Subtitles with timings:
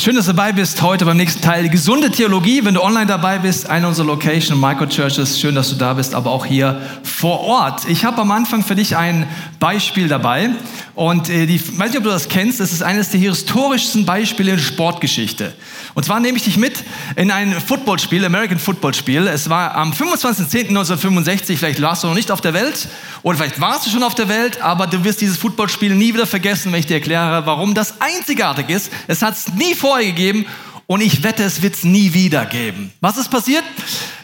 [0.00, 1.62] Schön, dass du dabei bist heute beim nächsten Teil.
[1.62, 5.38] Die gesunde Theologie, wenn du online dabei bist, eine unserer Location Microchurches.
[5.38, 7.86] Schön, dass du da bist, aber auch hier vor Ort.
[7.86, 9.28] Ich habe am Anfang für dich ein
[9.58, 10.52] Beispiel dabei.
[10.94, 14.52] Und äh, die, weiß nicht, ob du das kennst, das ist eines der historischsten Beispiele
[14.52, 15.54] in Sportgeschichte.
[15.94, 16.82] Und zwar nehme ich dich mit
[17.16, 19.26] in ein Footballspiel, American Footballspiel.
[19.26, 22.88] Es war am 25.10.1965, vielleicht warst du noch nicht auf der Welt
[23.22, 26.26] oder vielleicht warst du schon auf der Welt, aber du wirst dieses Footballspiel nie wieder
[26.26, 28.90] vergessen, wenn ich dir erkläre, warum das einzigartig ist.
[29.06, 30.46] Es hat es nie vorher gegeben
[30.86, 32.92] und ich wette, es wird es nie wieder geben.
[33.00, 33.64] Was ist passiert?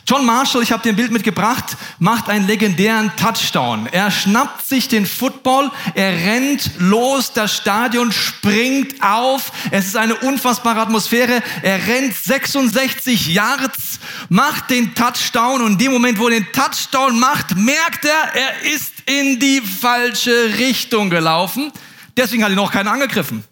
[0.07, 3.88] John Marshall, ich habe dir ein Bild mitgebracht, macht einen legendären Touchdown.
[3.91, 9.51] Er schnappt sich den Football, er rennt los, das Stadion springt auf.
[9.73, 11.43] Es ist eine unfassbare Atmosphäre.
[11.62, 13.98] Er rennt 66 Yards,
[14.29, 18.73] macht den Touchdown und in dem Moment, wo er den Touchdown macht, merkt er, er
[18.73, 21.73] ist in die falsche Richtung gelaufen.
[22.16, 23.43] Deswegen hat ihn noch keiner angegriffen.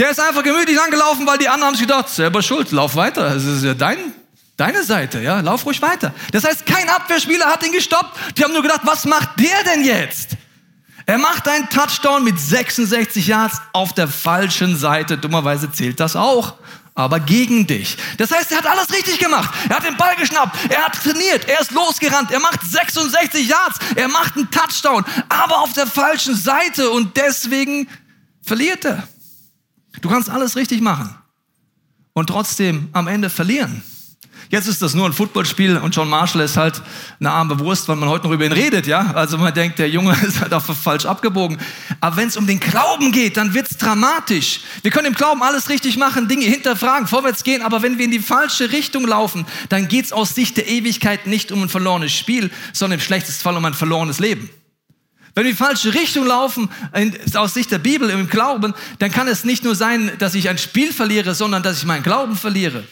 [0.00, 3.34] Der ist einfach gemütlich angelaufen, weil die anderen haben sich gedacht, selber schuld, lauf weiter.
[3.34, 3.98] Das ist ja dein,
[4.56, 6.14] deine Seite, ja, lauf ruhig weiter.
[6.32, 8.38] Das heißt, kein Abwehrspieler hat ihn gestoppt.
[8.38, 10.38] Die haben nur gedacht, was macht der denn jetzt?
[11.04, 15.18] Er macht einen Touchdown mit 66 Yards auf der falschen Seite.
[15.18, 16.54] Dummerweise zählt das auch,
[16.94, 17.98] aber gegen dich.
[18.16, 19.50] Das heißt, er hat alles richtig gemacht.
[19.68, 23.78] Er hat den Ball geschnappt, er hat trainiert, er ist losgerannt, er macht 66 Yards,
[23.96, 27.86] er macht einen Touchdown, aber auf der falschen Seite und deswegen
[28.42, 29.06] verliert er.
[30.00, 31.14] Du kannst alles richtig machen
[32.12, 33.82] und trotzdem am Ende verlieren.
[34.50, 36.82] Jetzt ist das nur ein Footballspiel und John Marshall ist halt
[37.20, 39.12] eine arme Wurst, weil man heute noch über ihn redet, ja.
[39.14, 41.56] Also man denkt, der Junge ist halt auch falsch abgebogen.
[42.00, 44.60] Aber wenn es um den Glauben geht, dann wird's dramatisch.
[44.82, 48.10] Wir können im Glauben alles richtig machen, Dinge hinterfragen, vorwärts gehen, aber wenn wir in
[48.10, 52.50] die falsche Richtung laufen, dann geht's aus Sicht der Ewigkeit nicht um ein verlorenes Spiel,
[52.72, 54.50] sondern im schlechtesten Fall um ein verlorenes Leben.
[55.34, 56.68] Wenn wir in die falsche Richtung laufen,
[57.34, 60.58] aus Sicht der Bibel im Glauben, dann kann es nicht nur sein, dass ich ein
[60.58, 62.84] Spiel verliere, sondern dass ich meinen Glauben verliere.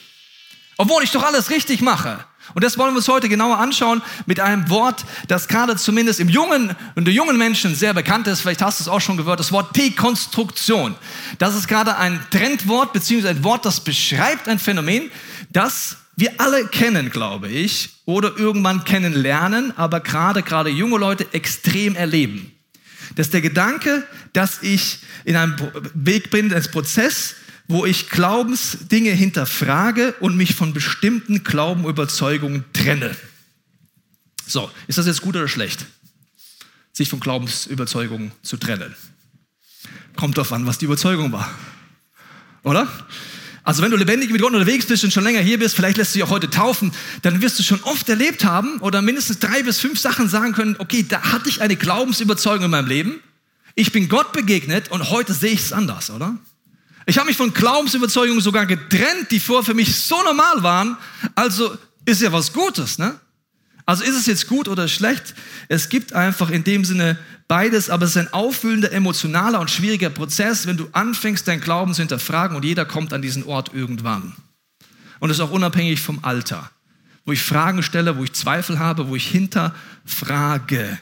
[0.76, 2.24] Obwohl ich doch alles richtig mache.
[2.54, 6.28] Und das wollen wir uns heute genauer anschauen mit einem Wort, das gerade zumindest im
[6.28, 8.40] jungen und der jungen Menschen sehr bekannt ist.
[8.40, 10.94] Vielleicht hast du es auch schon gehört, das Wort Dekonstruktion.
[11.38, 15.10] Das ist gerade ein Trendwort, beziehungsweise ein Wort, das beschreibt ein Phänomen,
[15.50, 21.94] das wir alle kennen, glaube ich, oder irgendwann kennenlernen, aber gerade, gerade junge Leute extrem
[21.94, 22.50] erleben.
[23.14, 25.54] Das ist der Gedanke, dass ich in einem
[25.94, 27.36] Weg bin, als Prozess,
[27.68, 33.14] wo ich Glaubensdinge hinterfrage und mich von bestimmten Glaubenüberzeugungen trenne.
[34.44, 35.86] So, ist das jetzt gut oder schlecht?
[36.92, 38.92] Sich von Glaubensüberzeugungen zu trennen.
[40.16, 41.48] Kommt darauf an, was die Überzeugung war.
[42.64, 42.88] Oder?
[43.68, 46.14] Also wenn du lebendig mit Gott unterwegs bist und schon länger hier bist, vielleicht lässt
[46.14, 46.90] du dich auch heute taufen,
[47.20, 50.76] dann wirst du schon oft erlebt haben oder mindestens drei bis fünf Sachen sagen können,
[50.78, 53.20] okay, da hatte ich eine Glaubensüberzeugung in meinem Leben.
[53.74, 56.38] Ich bin Gott begegnet und heute sehe ich es anders, oder?
[57.04, 60.96] Ich habe mich von Glaubensüberzeugungen sogar getrennt, die vorher für mich so normal waren.
[61.34, 61.76] Also
[62.06, 63.20] ist ja was Gutes, ne?
[63.88, 65.34] Also ist es jetzt gut oder schlecht?
[65.68, 67.16] Es gibt einfach in dem Sinne
[67.48, 71.94] beides, aber es ist ein auffüllender, emotionaler und schwieriger Prozess, wenn du anfängst, dein Glauben
[71.94, 74.34] zu hinterfragen und jeder kommt an diesen Ort irgendwann.
[75.20, 76.70] Und es ist auch unabhängig vom Alter,
[77.24, 80.98] wo ich Fragen stelle, wo ich Zweifel habe, wo ich hinterfrage.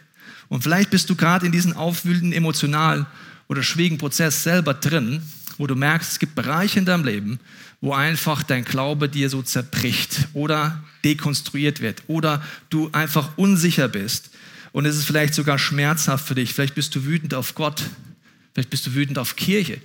[0.47, 3.07] Und vielleicht bist du gerade in diesem aufwühlenden, emotionalen
[3.49, 5.23] oder schwierigen Prozess selber drin,
[5.59, 7.41] wo du merkst, es gibt Bereiche in deinem Leben,
[7.81, 14.31] wo einfach dein Glaube dir so zerbricht oder dekonstruiert wird oder du einfach unsicher bist
[14.77, 16.53] und es ist vielleicht sogar schmerzhaft für dich.
[16.53, 17.83] Vielleicht bist du wütend auf Gott,
[18.53, 19.81] vielleicht bist du wütend auf Kirche,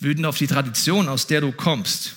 [0.00, 2.16] wütend auf die Tradition, aus der du kommst.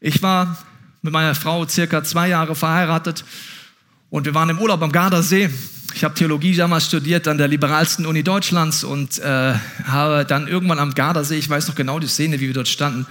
[0.00, 0.62] Ich war
[1.00, 3.24] mit meiner Frau circa zwei Jahre verheiratet
[4.10, 5.48] und wir waren im Urlaub am Gardasee.
[5.98, 10.78] Ich habe Theologie damals studiert an der liberalsten Uni Deutschlands und äh, habe dann irgendwann
[10.78, 13.04] am Gardasee, ich weiß noch genau die Szene, wie wir dort standen,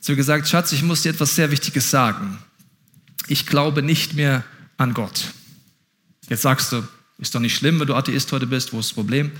[0.00, 2.40] so gesagt, Schatz, ich muss dir etwas sehr Wichtiges sagen.
[3.28, 4.42] Ich glaube nicht mehr
[4.78, 5.26] an Gott.
[6.28, 6.82] Jetzt sagst du,
[7.18, 9.30] ist doch nicht schlimm, wenn du Atheist heute bist, wo ist das Problem?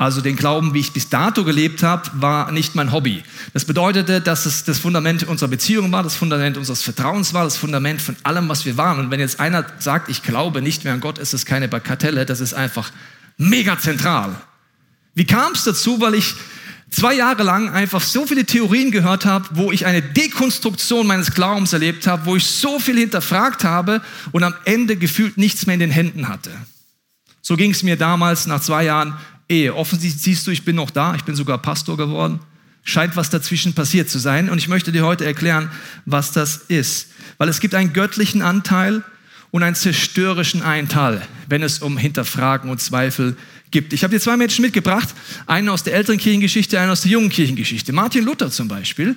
[0.00, 3.24] Also den Glauben, wie ich bis dato gelebt habe, war nicht mein Hobby.
[3.52, 7.56] Das bedeutete, dass es das Fundament unserer Beziehung war, das Fundament unseres Vertrauens war, das
[7.56, 9.00] Fundament von allem, was wir waren.
[9.00, 12.24] Und wenn jetzt einer sagt, ich glaube nicht mehr an Gott, ist es keine Bagatelle,
[12.24, 12.92] das ist einfach
[13.38, 14.36] mega zentral.
[15.14, 16.00] Wie kam es dazu?
[16.00, 16.36] Weil ich
[16.90, 21.72] zwei Jahre lang einfach so viele Theorien gehört habe, wo ich eine Dekonstruktion meines Glaubens
[21.72, 25.80] erlebt habe, wo ich so viel hinterfragt habe und am Ende gefühlt nichts mehr in
[25.80, 26.52] den Händen hatte.
[27.42, 29.18] So ging es mir damals nach zwei Jahren
[29.48, 29.74] Ehe.
[29.74, 32.40] Offensichtlich siehst du, ich bin noch da, ich bin sogar Pastor geworden.
[32.84, 34.48] Scheint was dazwischen passiert zu sein.
[34.48, 35.70] Und ich möchte dir heute erklären,
[36.06, 37.08] was das ist.
[37.38, 39.02] Weil es gibt einen göttlichen Anteil
[39.50, 43.36] und einen zerstörerischen Anteil, wenn es um Hinterfragen und Zweifel
[43.70, 43.92] gibt.
[43.92, 45.08] Ich habe dir zwei Menschen mitgebracht,
[45.46, 47.92] einen aus der älteren Kirchengeschichte, einen aus der jungen Kirchengeschichte.
[47.92, 49.16] Martin Luther zum Beispiel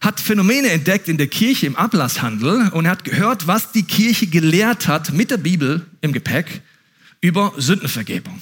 [0.00, 4.26] hat Phänomene entdeckt in der Kirche im Ablasshandel und er hat gehört, was die Kirche
[4.26, 6.62] gelehrt hat mit der Bibel im Gepäck
[7.20, 8.40] über Sündenvergebung.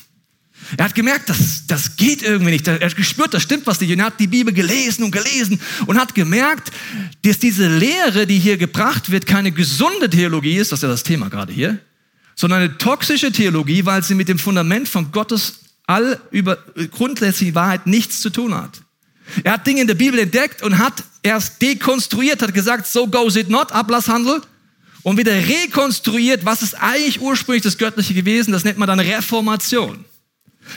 [0.77, 2.69] Er hat gemerkt, das, das geht irgendwie nicht.
[2.69, 3.93] Er hat gespürt, das stimmt was nicht.
[3.93, 6.71] Und er hat die Bibel gelesen und gelesen und hat gemerkt,
[7.23, 11.03] dass diese Lehre, die hier gebracht wird, keine gesunde Theologie ist, das ist ja das
[11.03, 11.79] Thema gerade hier,
[12.35, 16.59] sondern eine toxische Theologie, weil sie mit dem Fundament von Gottes all über
[16.91, 18.83] grundsätzliche Wahrheit nichts zu tun hat.
[19.45, 23.37] Er hat Dinge in der Bibel entdeckt und hat erst dekonstruiert, hat gesagt, so goes
[23.37, 24.43] it not, Ablasshandel,
[25.03, 30.05] und wieder rekonstruiert, was ist eigentlich ursprünglich das Göttliche gewesen, das nennt man dann Reformation.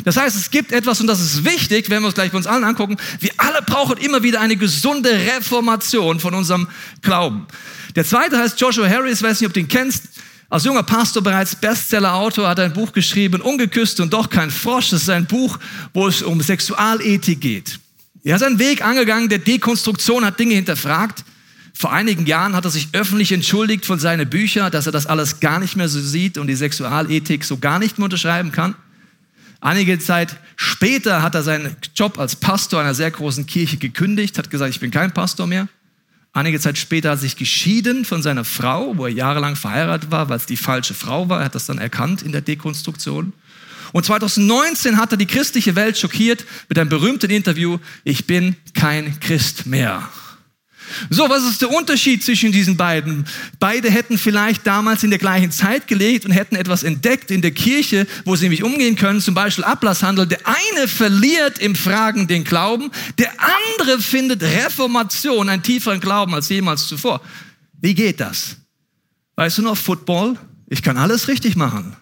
[0.03, 2.47] Das heißt, es gibt etwas, und das ist wichtig, wenn wir uns gleich bei uns
[2.47, 6.67] allen angucken, wir alle brauchen immer wieder eine gesunde Reformation von unserem
[7.01, 7.47] Glauben.
[7.95, 10.03] Der zweite heißt Joshua Harris, weiß nicht, ob du ihn kennst,
[10.51, 14.89] als junger Pastor bereits Bestseller-Autor, hat ein Buch geschrieben, Ungeküsst und doch kein Frosch.
[14.89, 15.57] Das ist ein Buch,
[15.93, 17.79] wo es um Sexualethik geht.
[18.23, 21.23] Er ist einen Weg angegangen der Dekonstruktion, hat Dinge hinterfragt.
[21.73, 25.39] Vor einigen Jahren hat er sich öffentlich entschuldigt von seinen Büchern, dass er das alles
[25.39, 28.75] gar nicht mehr so sieht und die Sexualethik so gar nicht mehr unterschreiben kann.
[29.61, 34.49] Einige Zeit später hat er seinen Job als Pastor einer sehr großen Kirche gekündigt, hat
[34.49, 35.67] gesagt, ich bin kein Pastor mehr.
[36.33, 40.29] Einige Zeit später hat er sich geschieden von seiner Frau, wo er jahrelang verheiratet war,
[40.29, 41.39] weil es die falsche Frau war.
[41.39, 43.33] Er hat das dann erkannt in der Dekonstruktion.
[43.91, 49.19] Und 2019 hat er die christliche Welt schockiert mit einem berühmten Interview, ich bin kein
[49.19, 50.09] Christ mehr.
[51.09, 53.25] So, was ist der Unterschied zwischen diesen beiden?
[53.59, 57.51] Beide hätten vielleicht damals in der gleichen Zeit gelebt und hätten etwas entdeckt in der
[57.51, 60.27] Kirche, wo sie nämlich umgehen können, zum Beispiel Ablasshandel.
[60.27, 66.49] Der eine verliert im Fragen den Glauben, der andere findet Reformation, einen tieferen Glauben als
[66.49, 67.21] jemals zuvor.
[67.79, 68.57] Wie geht das?
[69.35, 70.37] Weißt du noch, Football?
[70.69, 71.95] Ich kann alles richtig machen,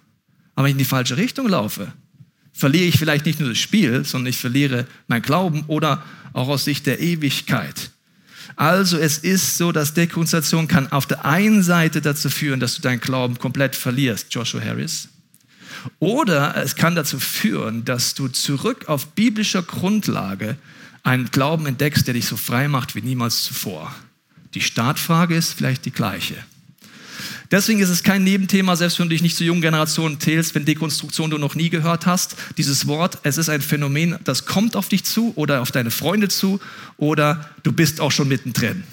[0.55, 1.91] aber wenn ich in die falsche Richtung laufe,
[2.51, 6.03] verliere ich vielleicht nicht nur das Spiel, sondern ich verliere mein Glauben oder
[6.33, 7.91] auch aus Sicht der Ewigkeit.
[8.55, 12.81] Also es ist so, dass Dekonstruktion kann auf der einen Seite dazu führen, dass du
[12.81, 15.09] deinen Glauben komplett verlierst, Joshua Harris.
[15.99, 20.57] Oder es kann dazu führen, dass du zurück auf biblischer Grundlage
[21.03, 23.93] einen Glauben entdeckst, der dich so frei macht wie niemals zuvor.
[24.53, 26.35] Die Startfrage ist vielleicht die gleiche.
[27.51, 30.65] Deswegen ist es kein Nebenthema, selbst wenn du dich nicht zur jungen Generation zählst, wenn
[30.65, 32.35] Dekonstruktion du noch nie gehört hast.
[32.57, 36.27] Dieses Wort, es ist ein Phänomen, das kommt auf dich zu oder auf deine Freunde
[36.27, 36.59] zu
[36.97, 38.83] oder du bist auch schon mittendrin.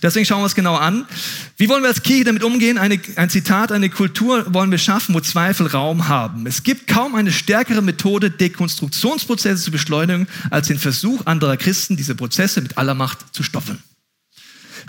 [0.00, 1.06] Deswegen schauen wir uns genau an.
[1.56, 2.78] Wie wollen wir als Kirche damit umgehen?
[2.78, 6.46] Eine, ein Zitat, eine Kultur wollen wir schaffen, wo Zweifel Raum haben.
[6.46, 12.14] Es gibt kaum eine stärkere Methode, Dekonstruktionsprozesse zu beschleunigen, als den Versuch anderer Christen, diese
[12.14, 13.82] Prozesse mit aller Macht zu stoppen.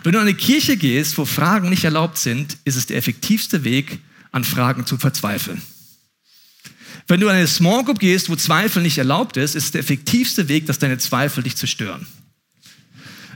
[0.06, 3.64] Wenn du in eine Kirche gehst, wo Fragen nicht erlaubt sind, ist es der effektivste
[3.64, 3.98] Weg,
[4.32, 5.60] an Fragen zu verzweifeln.
[7.08, 9.82] Wenn du in eine Small Group gehst, wo Zweifel nicht erlaubt ist, ist es der
[9.82, 12.06] effektivste Weg, dass deine Zweifel dich zerstören.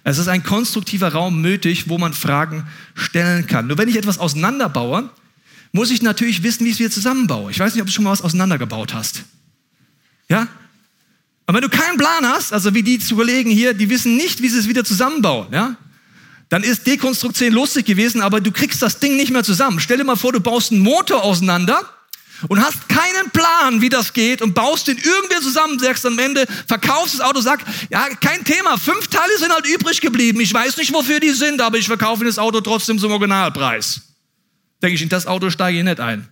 [0.03, 3.65] Es ist ein konstruktiver Raum nötig, wo man Fragen stellen kann.
[3.65, 5.09] Nur wenn ich etwas auseinanderbaue,
[5.71, 7.49] muss ich natürlich wissen, wie ich es wieder zusammenbaue.
[7.49, 9.23] Ich weiß nicht, ob du schon mal was auseinandergebaut hast.
[10.29, 10.47] Ja?
[11.47, 14.43] Aber wenn du keinen Plan hast, also wie die zu Kollegen hier, die wissen nicht,
[14.43, 15.51] wie sie es wieder zusammenbauen.
[15.51, 15.75] Ja?
[16.49, 19.79] Dann ist Dekonstruktion lustig gewesen, aber du kriegst das Ding nicht mehr zusammen.
[19.79, 21.81] Stell dir mal vor, du baust einen Motor auseinander
[22.47, 26.47] und hast keinen Plan, wie das geht und baust den irgendwie zusammen, sagst am Ende,
[26.67, 30.39] verkaufst das Auto, sag, ja, kein Thema, fünf Teile sind halt übrig geblieben.
[30.39, 34.01] Ich weiß nicht, wofür die sind, aber ich verkaufe das Auto trotzdem zum Originalpreis.
[34.81, 36.29] Denke ich, in das Auto steige ich nicht ein.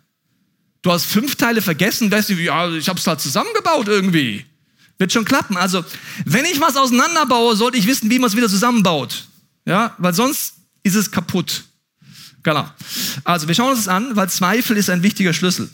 [0.82, 4.46] Du hast fünf Teile vergessen, weißt du, ja, ich habe es halt zusammengebaut irgendwie.
[4.98, 5.58] Wird schon klappen.
[5.58, 5.84] Also,
[6.26, 9.28] wenn ich was auseinanderbaue, sollte ich wissen, wie man es wieder zusammenbaut.
[9.68, 11.66] Ja, weil sonst ist es kaputt.
[12.42, 12.66] Genau.
[13.26, 15.70] Also wir schauen uns das an, weil Zweifel ist ein wichtiger Schlüssel.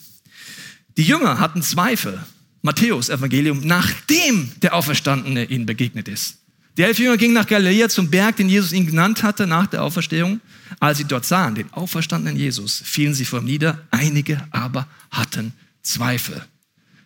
[0.98, 2.20] Die Jünger hatten Zweifel.
[2.64, 6.38] Matthäus Evangelium, nachdem der Auferstandene ihnen begegnet ist.
[6.78, 9.84] Die elf Jünger gingen nach Galiläa zum Berg, den Jesus ihnen genannt hatte nach der
[9.84, 10.42] Auferstehung.
[10.80, 13.80] Als sie dort sahen, den auferstandenen Jesus, fielen sie vor ihm nieder.
[13.92, 16.44] Einige aber hatten Zweifel.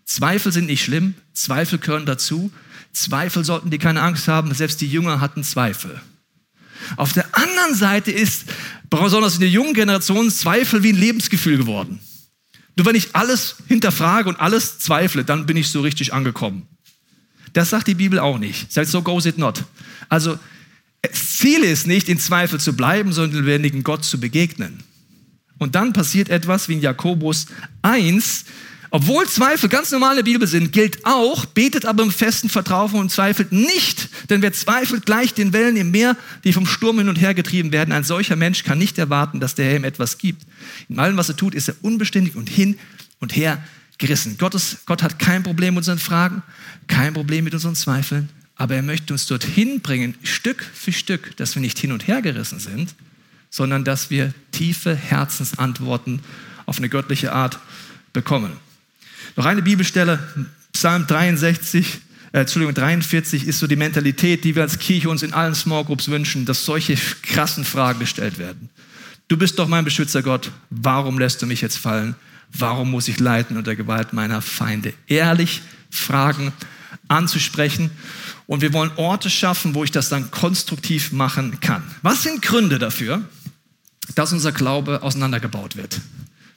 [0.06, 1.16] Zweifel sind nicht schlimm.
[1.34, 2.50] Zweifel gehören dazu.
[2.94, 4.54] Zweifel sollten die keine Angst haben.
[4.54, 6.00] Selbst die Jünger hatten Zweifel.
[6.96, 8.46] Auf der anderen Seite ist,
[8.90, 12.00] besonders in der jungen Generation, Zweifel wie ein Lebensgefühl geworden.
[12.76, 16.68] Nur wenn ich alles hinterfrage und alles zweifle, dann bin ich so richtig angekommen.
[17.54, 18.72] Das sagt die Bibel auch nicht.
[18.72, 19.64] Sagt so goes it not.
[20.10, 20.38] Also,
[21.12, 24.84] Ziel ist nicht, in Zweifel zu bleiben, sondern dem lebendigen Gott zu begegnen.
[25.58, 27.48] Und dann passiert etwas wie in Jakobus
[27.82, 28.46] 1,
[28.90, 32.94] obwohl Zweifel ganz normal in der Bibel sind, gilt auch, betet aber im festen Vertrauen
[32.94, 34.10] und zweifelt nicht.
[34.30, 37.72] Denn wer zweifelt, gleicht den Wellen im Meer, die vom Sturm hin und her getrieben
[37.72, 37.92] werden.
[37.92, 40.44] Ein solcher Mensch kann nicht erwarten, dass der Herr ihm etwas gibt.
[40.88, 42.78] In allem, was er tut, ist er unbeständig und hin
[43.20, 43.62] und her
[43.98, 44.38] gerissen.
[44.38, 46.44] Gott, ist, Gott hat kein Problem mit unseren Fragen,
[46.88, 51.56] kein Problem mit unseren Zweifeln, aber er möchte uns dorthin bringen, Stück für Stück, dass
[51.56, 52.96] wir nicht hin und her gerissen sind,
[53.50, 56.22] sondern dass wir tiefe Herzensantworten
[56.66, 57.60] auf eine göttliche Art
[58.14, 58.52] bekommen.
[59.38, 60.20] Noch eine Bibelstelle,
[60.74, 62.02] Psalm 63,
[62.34, 65.86] äh, Entschuldigung, 43 ist so die Mentalität, die wir als Kirche uns in allen Small
[65.86, 68.70] Groups wünschen, dass solche krassen Fragen gestellt werden.
[69.28, 72.16] Du bist doch mein Beschützer Gott, warum lässt du mich jetzt fallen?
[72.52, 74.94] Warum muss ich leiden unter Gewalt meiner Feinde?
[75.06, 76.52] Ehrlich Fragen
[77.08, 77.92] anzusprechen.
[78.48, 81.84] Und wir wollen Orte schaffen, wo ich das dann konstruktiv machen kann.
[82.02, 83.22] Was sind Gründe dafür,
[84.16, 86.02] dass unser Glaube auseinandergebaut wird?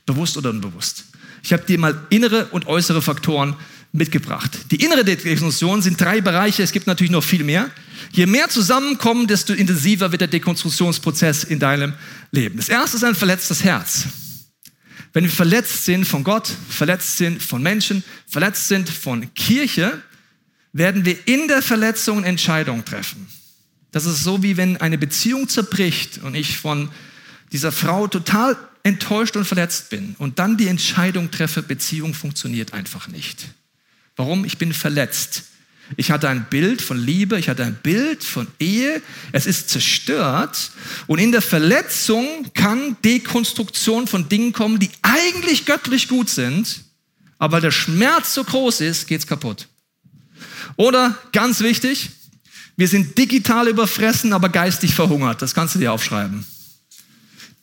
[0.06, 1.09] Bewusst oder unbewusst?
[1.42, 3.56] Ich habe dir mal innere und äußere Faktoren
[3.92, 4.70] mitgebracht.
[4.70, 7.70] Die innere Dekonstruktion sind drei Bereiche, es gibt natürlich noch viel mehr.
[8.12, 11.94] Je mehr zusammenkommen, desto intensiver wird der Dekonstruktionsprozess in deinem
[12.30, 12.56] Leben.
[12.56, 14.06] Das erste ist ein verletztes Herz.
[15.12, 20.00] Wenn wir verletzt sind von Gott, verletzt sind von Menschen, verletzt sind von Kirche,
[20.72, 23.26] werden wir in der Verletzung Entscheidungen treffen.
[23.90, 26.90] Das ist so, wie wenn eine Beziehung zerbricht und ich von
[27.50, 33.08] dieser Frau total enttäuscht und verletzt bin und dann die Entscheidung treffe, Beziehung funktioniert einfach
[33.08, 33.48] nicht.
[34.16, 34.44] Warum?
[34.44, 35.44] Ich bin verletzt.
[35.96, 40.70] Ich hatte ein Bild von Liebe, ich hatte ein Bild von Ehe, es ist zerstört
[41.08, 46.84] und in der Verletzung kann Dekonstruktion von Dingen kommen, die eigentlich göttlich gut sind,
[47.38, 49.66] aber weil der Schmerz so groß ist, geht's kaputt.
[50.76, 52.10] Oder ganz wichtig,
[52.76, 55.42] wir sind digital überfressen, aber geistig verhungert.
[55.42, 56.46] Das kannst du dir aufschreiben.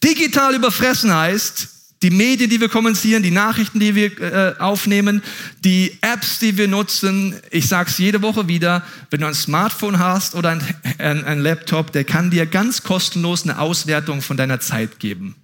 [0.04, 1.68] Digital überfressen heißt,
[2.04, 5.24] die Medien, die wir kommunizieren, die Nachrichten, die wir äh, aufnehmen,
[5.64, 7.36] die Apps, die wir nutzen.
[7.50, 10.64] Ich sage es jede Woche wieder, wenn du ein Smartphone hast oder ein,
[11.00, 15.36] ein, ein Laptop, der kann dir ganz kostenlos eine Auswertung von deiner Zeit geben.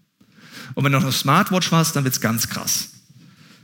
[0.75, 2.89] Und wenn du noch eine Smartwatch hast, dann wird's ganz krass.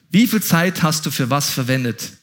[0.09, 2.13] Wie viel Zeit hast du für was verwendet?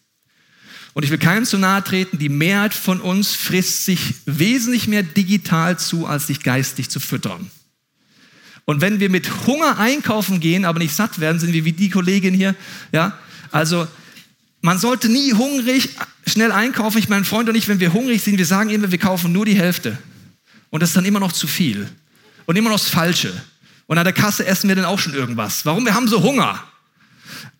[0.94, 5.02] Und ich will keinem zu nahe treten, die Mehrheit von uns frisst sich wesentlich mehr
[5.02, 7.50] digital zu, als sich geistig zu füttern.
[8.66, 11.88] Und wenn wir mit Hunger einkaufen gehen, aber nicht satt werden, sind wir wie die
[11.88, 12.54] Kollegin hier,
[12.92, 13.16] ja.
[13.52, 13.86] Also,
[14.60, 15.90] man sollte nie hungrig
[16.26, 16.98] schnell einkaufen.
[16.98, 19.46] Ich, mein Freund und ich, wenn wir hungrig sind, wir sagen immer, wir kaufen nur
[19.46, 19.96] die Hälfte.
[20.70, 21.88] Und das ist dann immer noch zu viel.
[22.44, 23.32] Und immer noch das Falsche.
[23.86, 25.64] Und an der Kasse essen wir dann auch schon irgendwas.
[25.64, 25.84] Warum?
[25.84, 26.64] Wir haben so Hunger.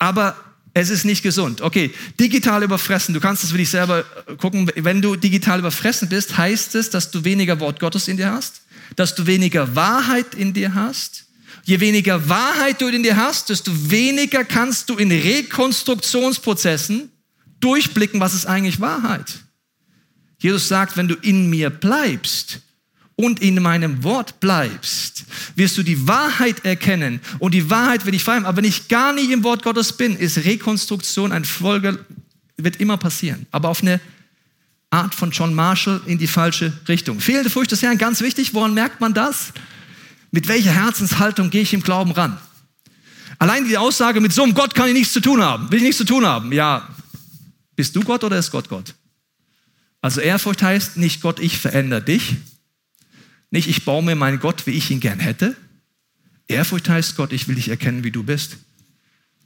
[0.01, 0.37] Aber
[0.75, 1.61] es ist nicht gesund.
[1.61, 3.15] Okay, digital überfressen.
[3.15, 4.05] Du kannst es für dich selber
[4.39, 4.69] gucken.
[4.75, 8.66] Wenn du digital überfressen bist, heißt es, dass du weniger Wort Gottes in dir hast
[8.95, 11.25] dass du weniger Wahrheit in dir hast.
[11.65, 17.11] Je weniger Wahrheit du in dir hast, desto weniger kannst du in Rekonstruktionsprozessen
[17.59, 19.41] durchblicken, was ist eigentlich Wahrheit.
[20.39, 22.61] Jesus sagt, wenn du in mir bleibst
[23.17, 25.25] und in meinem Wort bleibst,
[25.57, 29.13] wirst du die Wahrheit erkennen und die Wahrheit wird dich frei Aber wenn ich gar
[29.13, 32.05] nicht im Wort Gottes bin, ist Rekonstruktion ein Folge,
[32.57, 34.01] wird immer passieren, aber auf eine
[34.91, 37.21] Art von John Marshall in die falsche Richtung.
[37.21, 38.55] Fehlende Furcht des Herrn, ganz wichtig.
[38.55, 39.53] Woran merkt man das?
[40.31, 42.39] Mit welcher Herzenshaltung gehe ich im Glauben ran?
[43.39, 45.83] Allein die Aussage, mit so einem Gott kann ich nichts zu tun haben, will ich
[45.83, 46.53] nichts zu tun haben.
[46.53, 46.89] Ja,
[47.75, 48.95] bist du Gott oder ist Gott Gott?
[50.01, 52.37] Also Ehrfurcht heißt nicht Gott, ich verändere dich.
[53.51, 55.57] Nicht ich baue mir meinen Gott, wie ich ihn gern hätte.
[56.49, 58.57] Ehrfurcht heißt Gott, ich will dich erkennen, wie du bist.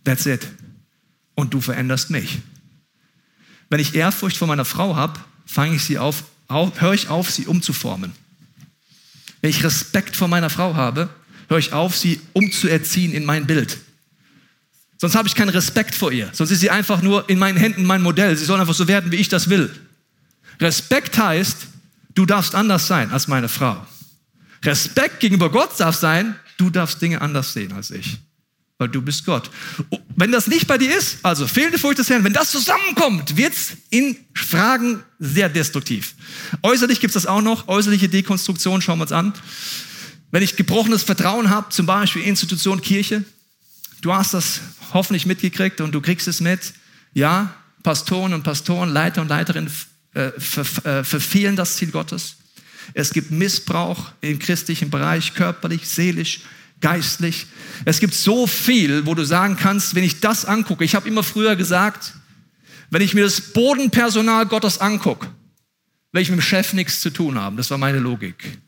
[0.05, 0.47] That's it.
[1.35, 2.39] Und du veränderst mich.
[3.69, 5.19] Wenn ich Ehrfurcht vor meiner Frau habe,
[5.51, 8.13] fange ich sie auf, auf höre ich auf, sie umzuformen.
[9.41, 11.09] Wenn ich Respekt vor meiner Frau habe,
[11.49, 13.79] höre ich auf, sie umzuerziehen in mein Bild.
[14.99, 16.29] Sonst habe ich keinen Respekt vor ihr.
[16.33, 18.37] Sonst ist sie einfach nur in meinen Händen mein Modell.
[18.37, 19.75] Sie soll einfach so werden, wie ich das will.
[20.61, 21.67] Respekt heißt,
[22.15, 23.85] du darfst anders sein als meine Frau.
[24.63, 28.19] Respekt gegenüber Gott darf sein, du darfst Dinge anders sehen als ich
[28.81, 29.51] weil du bist Gott.
[30.21, 33.71] Wenn das nicht bei dir ist, also fehlende Furcht des Herrn, wenn das zusammenkommt, wird's
[33.89, 36.15] in Fragen sehr destruktiv.
[36.63, 39.33] Äußerlich gibt's das auch noch, äußerliche Dekonstruktion, schauen wir uns an.
[40.31, 43.25] Wenn ich gebrochenes Vertrauen habe, zum Beispiel Institution Kirche,
[44.03, 44.61] du hast das
[44.93, 46.75] hoffentlich mitgekriegt und du kriegst es mit,
[47.15, 49.73] ja, Pastoren und Pastoren, Leiter und Leiterinnen
[50.13, 52.37] äh, ver, äh, verfehlen das Ziel Gottes.
[52.93, 56.41] Es gibt Missbrauch im christlichen Bereich, körperlich, seelisch,
[56.81, 57.47] geistlich.
[57.85, 61.23] Es gibt so viel, wo du sagen kannst, wenn ich das angucke, ich habe immer
[61.23, 62.15] früher gesagt,
[62.91, 65.29] wenn ich mir das Bodenpersonal Gottes angucke,
[66.13, 67.57] will ich mit dem Chef nichts zu tun haben.
[67.57, 68.59] Das war meine Logik.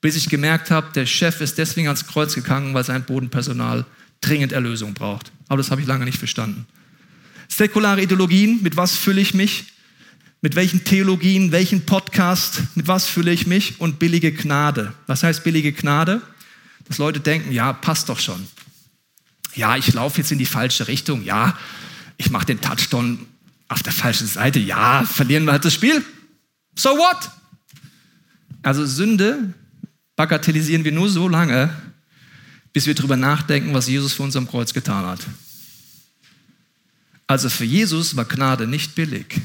[0.00, 3.84] Bis ich gemerkt habe, der Chef ist deswegen ans Kreuz gegangen, weil sein Bodenpersonal
[4.20, 5.32] dringend Erlösung braucht.
[5.48, 6.66] Aber das habe ich lange nicht verstanden.
[7.48, 9.72] Säkulare Ideologien, mit was fülle ich mich?
[10.40, 13.80] Mit welchen Theologien, welchen Podcast, mit was fülle ich mich?
[13.80, 14.92] Und billige Gnade.
[15.06, 16.22] Was heißt billige Gnade?
[16.88, 18.46] Dass Leute denken, ja, passt doch schon.
[19.54, 21.24] Ja, ich laufe jetzt in die falsche Richtung.
[21.24, 21.56] Ja,
[22.16, 23.26] ich mache den Touchdown
[23.68, 24.58] auf der falschen Seite.
[24.58, 26.04] Ja, verlieren wir halt das Spiel.
[26.74, 27.30] So what?
[28.62, 29.52] Also Sünde
[30.16, 31.74] bagatellisieren wir nur so lange,
[32.72, 35.20] bis wir darüber nachdenken, was Jesus für uns am Kreuz getan hat.
[37.26, 39.40] Also für Jesus war Gnade nicht billig.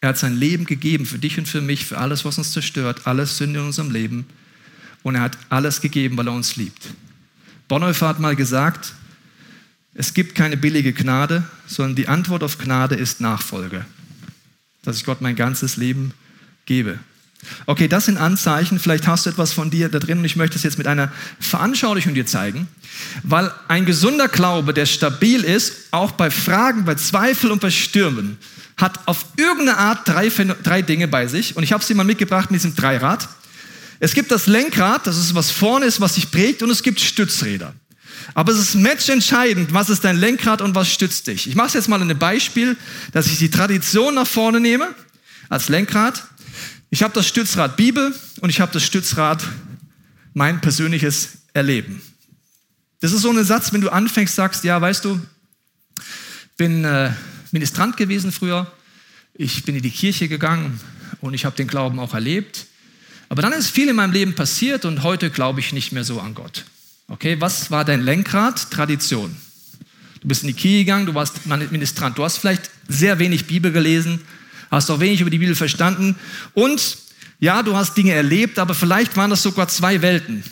[0.00, 3.06] Er hat sein Leben gegeben für dich und für mich, für alles, was uns zerstört,
[3.06, 4.26] alles Sünde in unserem Leben.
[5.06, 6.88] Und er hat alles gegeben, weil er uns liebt.
[7.68, 8.92] Bonhoeffer hat mal gesagt,
[9.94, 13.84] es gibt keine billige Gnade, sondern die Antwort auf Gnade ist Nachfolge.
[14.82, 16.12] Dass ich Gott mein ganzes Leben
[16.64, 16.98] gebe.
[17.66, 18.80] Okay, das sind Anzeichen.
[18.80, 21.12] Vielleicht hast du etwas von dir da drin und ich möchte es jetzt mit einer
[21.38, 22.66] Veranschaulichung dir zeigen.
[23.22, 28.38] Weil ein gesunder Glaube, der stabil ist, auch bei Fragen, bei Zweifel und bei Stürmen,
[28.76, 30.30] hat auf irgendeine Art drei,
[30.64, 31.56] drei Dinge bei sich.
[31.56, 33.28] Und ich habe sie mal mitgebracht mit diesem Dreirad.
[33.98, 37.00] Es gibt das Lenkrad, das ist was vorne ist, was sich prägt, und es gibt
[37.00, 37.74] Stützräder.
[38.34, 41.46] Aber es ist matchentscheidend, was ist dein Lenkrad und was stützt dich.
[41.46, 42.76] Ich mache es jetzt mal in einem Beispiel,
[43.12, 44.94] dass ich die Tradition nach vorne nehme
[45.48, 46.24] als Lenkrad.
[46.90, 49.44] Ich habe das Stützrad Bibel und ich habe das Stützrad
[50.34, 52.02] mein persönliches Erleben.
[53.00, 55.20] Das ist so ein Satz, wenn du anfängst, sagst, ja, weißt du,
[56.56, 57.12] bin äh,
[57.52, 58.70] Ministrant gewesen früher,
[59.34, 60.80] ich bin in die Kirche gegangen
[61.20, 62.66] und ich habe den Glauben auch erlebt.
[63.28, 66.20] Aber dann ist viel in meinem Leben passiert und heute glaube ich nicht mehr so
[66.20, 66.64] an Gott.
[67.08, 68.70] Okay, was war dein Lenkrad?
[68.70, 69.34] Tradition.
[70.20, 73.70] Du bist in die Kirche gegangen, du warst Ministrant, du hast vielleicht sehr wenig Bibel
[73.70, 74.20] gelesen,
[74.70, 76.16] hast auch wenig über die Bibel verstanden
[76.54, 76.98] und
[77.38, 80.42] ja, du hast Dinge erlebt, aber vielleicht waren das sogar zwei Welten.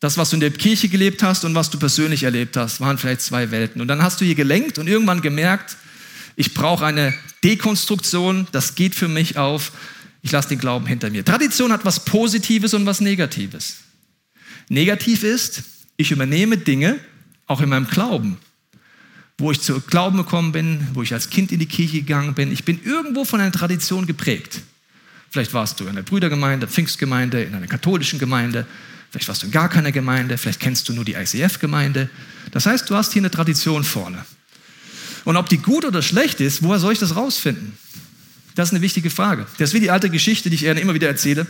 [0.00, 2.98] Das, was du in der Kirche gelebt hast und was du persönlich erlebt hast, waren
[2.98, 3.80] vielleicht zwei Welten.
[3.80, 5.76] Und dann hast du hier gelenkt und irgendwann gemerkt,
[6.34, 9.70] ich brauche eine Dekonstruktion, das geht für mich auf,
[10.22, 11.24] ich lasse den Glauben hinter mir.
[11.24, 13.78] Tradition hat was Positives und was Negatives.
[14.68, 15.62] Negativ ist,
[15.96, 16.98] ich übernehme Dinge,
[17.46, 18.38] auch in meinem Glauben,
[19.36, 22.52] wo ich zu Glauben gekommen bin, wo ich als Kind in die Kirche gegangen bin.
[22.52, 24.60] Ich bin irgendwo von einer Tradition geprägt.
[25.30, 28.66] Vielleicht warst du in der Brüdergemeinde, Pfingstgemeinde, in einer katholischen Gemeinde,
[29.10, 32.08] vielleicht warst du in gar keiner Gemeinde, vielleicht kennst du nur die ICF-Gemeinde.
[32.52, 34.24] Das heißt, du hast hier eine Tradition vorne.
[35.24, 37.72] Und ob die gut oder schlecht ist, woher soll ich das rausfinden?
[38.54, 39.46] Das ist eine wichtige Frage.
[39.58, 41.46] Das ist wie die alte Geschichte, die ich immer wieder erzähle.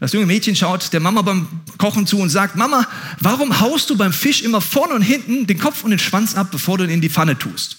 [0.00, 2.86] Das junge Mädchen schaut der Mama beim Kochen zu und sagt, Mama,
[3.20, 6.48] warum haust du beim Fisch immer vorne und hinten den Kopf und den Schwanz ab,
[6.50, 7.76] bevor du ihn in die Pfanne tust?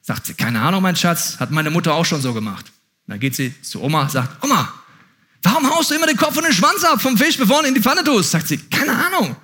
[0.00, 2.66] Sagt sie, keine Ahnung, mein Schatz, hat meine Mutter auch schon so gemacht.
[3.08, 4.72] Dann geht sie zu Oma, sagt, Oma,
[5.42, 7.68] warum haust du immer den Kopf und den Schwanz ab vom Fisch, bevor du ihn
[7.70, 8.30] in die Pfanne tust?
[8.30, 9.34] Sagt sie, keine Ahnung,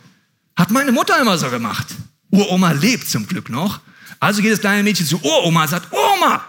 [0.55, 1.89] hat meine Mutter immer so gemacht.
[2.31, 3.81] Uroma lebt zum Glück noch.
[4.21, 6.45] Also geht das kleine Mädchen zu Uroma und sagt, Oma,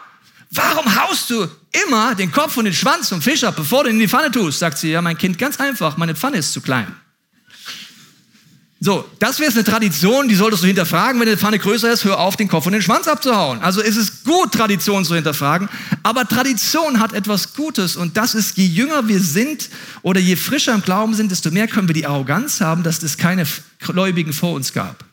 [0.52, 1.48] warum haust du
[1.86, 4.32] immer den Kopf und den Schwanz vom Fisch ab, bevor du ihn in die Pfanne
[4.32, 4.60] tust?
[4.60, 6.88] Sagt sie, ja, mein Kind, ganz einfach, meine Pfanne ist zu klein.
[8.86, 11.18] So, das wäre eine Tradition, die solltest du hinterfragen.
[11.22, 13.62] Wenn die Pfanne größer ist, hör auf, den Kopf und den Schwanz abzuhauen.
[13.62, 15.70] Also ist es gut, Tradition zu hinterfragen.
[16.04, 19.70] Aber Tradition hat etwas Gutes und das ist, je jünger wir sind
[20.02, 23.18] oder je frischer im Glauben sind, desto mehr können wir die Arroganz haben, dass es
[23.18, 23.48] keine
[23.80, 25.06] Gläubigen vor uns gab.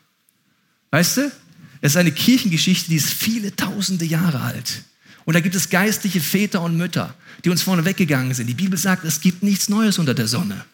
[0.89, 1.31] Weißt du?
[1.79, 4.83] Es ist eine Kirchengeschichte, die ist viele tausende Jahre alt.
[5.25, 8.47] Und da gibt es geistliche Väter und Mütter, die uns vorne weggegangen sind.
[8.47, 10.65] Die Bibel sagt, es gibt nichts Neues unter der Sonne.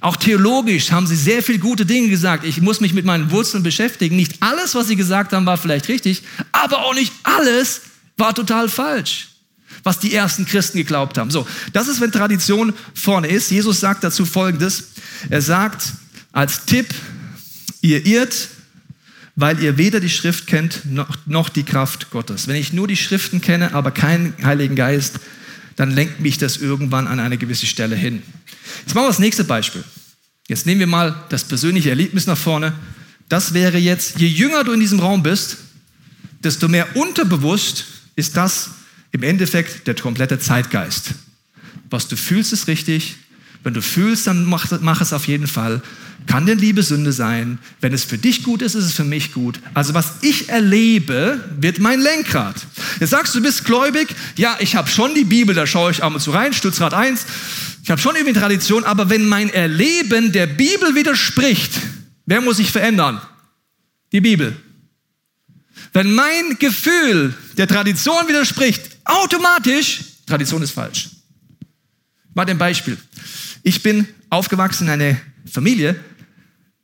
[0.00, 2.44] Auch theologisch haben sie sehr viele gute Dinge gesagt.
[2.44, 4.16] Ich muss mich mit meinen Wurzeln beschäftigen.
[4.16, 7.82] Nicht alles, was sie gesagt haben, war vielleicht richtig, aber auch nicht alles
[8.16, 9.28] war total falsch,
[9.82, 11.30] was die ersten Christen geglaubt haben.
[11.30, 13.50] So, das ist, wenn Tradition vorne ist.
[13.50, 14.84] Jesus sagt dazu Folgendes.
[15.28, 15.92] Er sagt
[16.32, 16.94] als Tipp,
[17.82, 18.48] ihr irrt,
[19.40, 22.46] weil ihr weder die Schrift kennt noch, noch die Kraft Gottes.
[22.46, 25.18] Wenn ich nur die Schriften kenne, aber keinen Heiligen Geist,
[25.76, 28.22] dann lenkt mich das irgendwann an eine gewisse Stelle hin.
[28.80, 29.82] Jetzt machen wir das nächste Beispiel.
[30.48, 32.74] Jetzt nehmen wir mal das persönliche Erlebnis nach vorne.
[33.30, 35.56] Das wäre jetzt, je jünger du in diesem Raum bist,
[36.42, 38.70] desto mehr unterbewusst ist das
[39.12, 41.14] im Endeffekt der komplette Zeitgeist.
[41.88, 43.16] Was du fühlst, ist richtig.
[43.62, 45.82] Wenn du fühlst, dann mach, mach es auf jeden Fall.
[46.26, 47.58] Kann denn Liebe Sünde sein?
[47.80, 49.58] Wenn es für dich gut ist, ist es für mich gut.
[49.74, 52.56] Also was ich erlebe, wird mein Lenkrad.
[53.00, 54.14] Jetzt sagst du, du bist gläubig.
[54.36, 57.26] Ja, ich habe schon die Bibel, da schaue ich ab und zu rein, Stützrad 1.
[57.82, 61.72] Ich habe schon irgendwie Tradition, aber wenn mein Erleben der Bibel widerspricht,
[62.26, 63.20] wer muss sich verändern?
[64.12, 64.56] Die Bibel.
[65.92, 71.10] Wenn mein Gefühl der Tradition widerspricht, automatisch, Tradition ist falsch.
[72.34, 72.96] Mal ein Beispiel.
[73.62, 75.16] Ich bin aufgewachsen in einer
[75.50, 75.96] Familie,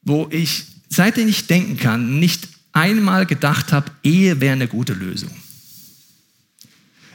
[0.03, 5.31] wo ich, seitdem ich denken kann, nicht einmal gedacht habe, Ehe wäre eine gute Lösung.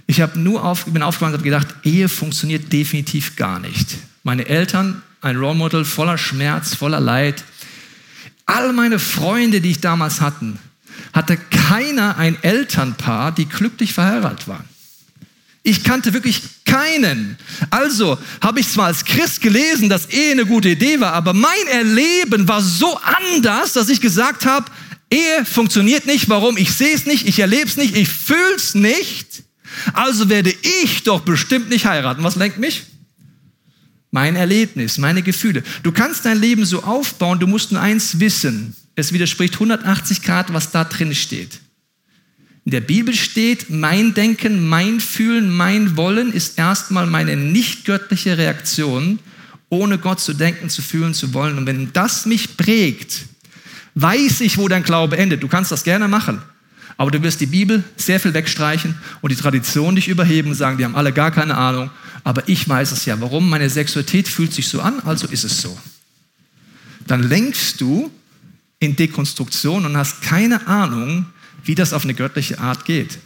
[0.07, 3.95] Ich habe nur auf, bin aufgewacht und gedacht, Ehe funktioniert definitiv gar nicht.
[4.23, 7.43] Meine Eltern, ein Role Model voller Schmerz, voller Leid.
[8.45, 10.57] All meine Freunde, die ich damals hatte,
[11.13, 14.65] hatte keiner ein Elternpaar, die glücklich verheiratet waren.
[15.63, 17.37] Ich kannte wirklich keinen.
[17.69, 21.67] Also habe ich zwar als Christ gelesen, dass Ehe eine gute Idee war, aber mein
[21.71, 24.71] Erleben war so anders, dass ich gesagt habe,
[25.11, 26.29] Ehe funktioniert nicht.
[26.29, 26.57] Warum?
[26.57, 29.43] Ich sehe es nicht, ich erlebe es nicht, ich fühle es nicht.
[29.93, 32.23] Also werde ich doch bestimmt nicht heiraten.
[32.23, 32.83] Was lenkt mich?
[34.09, 35.63] Mein Erlebnis, meine Gefühle.
[35.83, 38.75] Du kannst dein Leben so aufbauen, du musst nur eins wissen.
[38.95, 41.59] Es widerspricht 180 Grad, was da drin steht.
[42.63, 48.37] In der Bibel steht, mein Denken, mein Fühlen, mein Wollen ist erstmal meine nicht göttliche
[48.37, 49.19] Reaktion,
[49.69, 51.57] ohne Gott zu denken, zu fühlen, zu wollen.
[51.57, 53.25] Und wenn das mich prägt,
[53.95, 55.41] weiß ich, wo dein Glaube endet.
[55.41, 56.41] Du kannst das gerne machen.
[56.97, 60.77] Aber du wirst die Bibel sehr viel wegstreichen und die Tradition dich überheben und sagen,
[60.77, 61.89] die haben alle gar keine Ahnung.
[62.23, 63.19] Aber ich weiß es ja.
[63.19, 63.49] Warum?
[63.49, 65.75] Meine Sexualität fühlt sich so an, also ist es so.
[67.07, 68.11] Dann lenkst du
[68.77, 71.25] in Dekonstruktion und hast keine Ahnung,
[71.63, 73.17] wie das auf eine göttliche Art geht.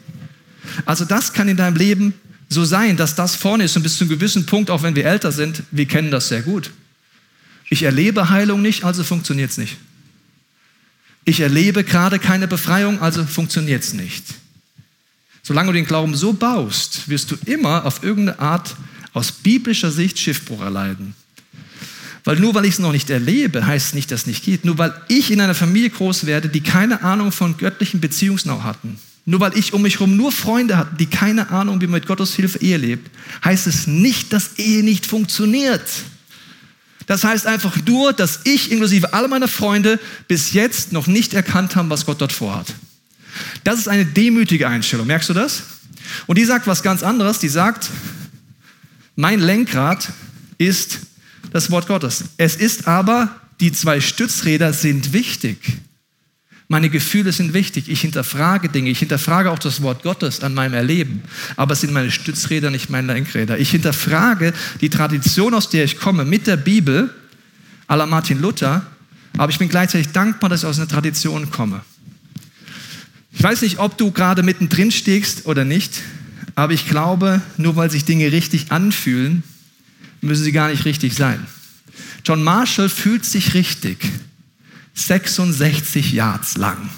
[0.85, 2.13] Also das kann in deinem Leben
[2.49, 5.05] so sein, dass das vorne ist und bis zu einem gewissen Punkt, auch wenn wir
[5.05, 6.71] älter sind, wir kennen das sehr gut.
[7.69, 9.77] Ich erlebe Heilung nicht, also funktioniert es nicht.
[11.23, 14.23] Ich erlebe gerade keine Befreiung, also funktioniert es nicht.
[15.41, 18.75] Solange du den Glauben so baust, wirst du immer auf irgendeine Art
[19.13, 21.15] aus biblischer Sicht Schiffbruch erleiden.
[22.25, 24.65] Weil nur weil ich es noch nicht erlebe, heißt es nicht, dass es nicht geht.
[24.65, 28.97] Nur weil ich in einer Familie groß werde, die keine Ahnung von göttlichen Beziehungsnau hatten.
[29.25, 32.07] Nur weil ich um mich herum nur Freunde hatte, die keine Ahnung, wie man mit
[32.07, 33.09] Gottes Hilfe Ehe lebt,
[33.43, 35.81] heißt es nicht, dass Ehe nicht funktioniert.
[37.05, 41.75] Das heißt einfach nur, dass ich inklusive all meiner Freunde bis jetzt noch nicht erkannt
[41.75, 42.73] haben, was Gott dort vorhat.
[43.63, 45.05] Das ist eine demütige Einstellung.
[45.05, 45.63] Merkst du das?
[46.25, 47.37] Und die sagt was ganz anderes.
[47.37, 47.89] Die sagt,
[49.15, 50.09] mein Lenkrad
[50.57, 50.99] ist
[51.51, 52.25] das Wort Gottes.
[52.37, 53.29] Es ist aber,
[53.59, 55.57] die zwei Stützräder sind wichtig.
[56.67, 57.89] Meine Gefühle sind wichtig.
[57.89, 58.89] Ich hinterfrage Dinge.
[58.89, 61.21] Ich hinterfrage auch das Wort Gottes an meinem Erleben.
[61.57, 63.59] Aber es sind meine Stützräder, nicht meine Lenkräder.
[63.59, 67.13] Ich hinterfrage die Tradition, aus der ich komme, mit der Bibel,
[67.87, 68.85] à la Martin Luther.
[69.37, 71.81] Aber ich bin gleichzeitig dankbar, dass ich aus einer Tradition komme.
[73.31, 76.01] Ich weiß nicht, ob du gerade mittendrin stehst oder nicht,
[76.55, 79.43] aber ich glaube, nur weil sich Dinge richtig anfühlen,
[80.25, 81.45] müssen sie gar nicht richtig sein.
[82.23, 83.97] John Marshall fühlt sich richtig.
[84.95, 86.89] 66 Yards lang.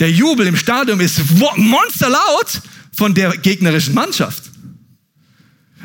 [0.00, 1.20] Der Jubel im Stadion ist
[1.56, 2.62] monsterlaut
[2.96, 4.44] von der gegnerischen Mannschaft.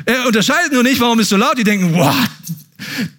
[0.04, 1.58] Er unterscheidet nur nicht, warum ist so laut.
[1.58, 2.14] Die denken, wow,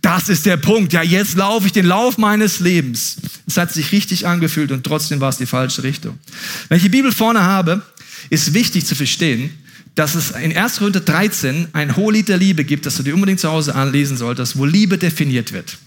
[0.01, 0.93] das ist der Punkt.
[0.93, 3.17] Ja, jetzt laufe ich den Lauf meines Lebens.
[3.45, 6.17] Es hat sich richtig angefühlt und trotzdem war es die falsche Richtung.
[6.67, 7.81] Wenn ich die Bibel vorne habe,
[8.29, 9.51] ist wichtig zu verstehen,
[9.95, 10.77] dass es in 1.
[10.77, 14.57] Korinther 13 ein Hohelied der Liebe gibt, das du dir unbedingt zu Hause anlesen solltest,
[14.57, 15.77] wo Liebe definiert wird.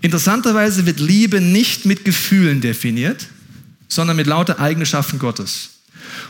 [0.00, 3.28] Interessanterweise wird Liebe nicht mit Gefühlen definiert,
[3.88, 5.70] sondern mit lauter Eigenschaften Gottes.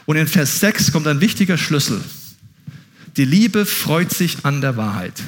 [0.07, 2.01] Und in Vers 6 kommt ein wichtiger Schlüssel.
[3.17, 5.21] Die Liebe freut sich an der Wahrheit.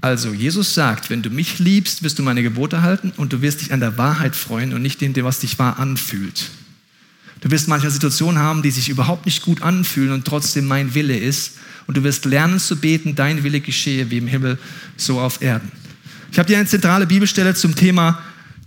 [0.00, 3.60] Also Jesus sagt, wenn du mich liebst, wirst du meine Gebote halten und du wirst
[3.60, 6.50] dich an der Wahrheit freuen und nicht dem, was dich wahr anfühlt.
[7.40, 11.16] Du wirst manchmal Situationen haben, die sich überhaupt nicht gut anfühlen und trotzdem mein Wille
[11.16, 11.52] ist.
[11.86, 14.58] Und du wirst lernen zu beten, dein Wille geschehe wie im Himmel,
[14.96, 15.72] so auf Erden.
[16.30, 18.22] Ich habe dir eine zentrale Bibelstelle zum Thema